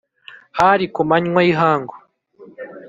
[0.59, 1.95] _Hari ku manywa y'ihangu